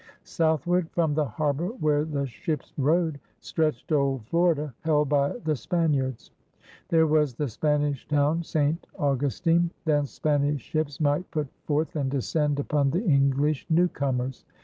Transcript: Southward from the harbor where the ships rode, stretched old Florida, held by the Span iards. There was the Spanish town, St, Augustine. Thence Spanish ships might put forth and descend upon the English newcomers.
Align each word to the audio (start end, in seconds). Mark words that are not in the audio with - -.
Southward 0.23 0.89
from 0.89 1.13
the 1.13 1.23
harbor 1.25 1.67
where 1.67 2.03
the 2.05 2.25
ships 2.25 2.73
rode, 2.75 3.19
stretched 3.39 3.91
old 3.91 4.25
Florida, 4.25 4.73
held 4.79 5.09
by 5.09 5.29
the 5.45 5.55
Span 5.55 5.91
iards. 5.93 6.31
There 6.89 7.05
was 7.05 7.35
the 7.35 7.47
Spanish 7.47 8.07
town, 8.07 8.41
St, 8.41 8.87
Augustine. 8.97 9.69
Thence 9.85 10.09
Spanish 10.09 10.63
ships 10.63 10.99
might 10.99 11.29
put 11.29 11.49
forth 11.65 11.95
and 11.95 12.09
descend 12.09 12.59
upon 12.59 12.89
the 12.89 13.03
English 13.05 13.67
newcomers. 13.69 14.43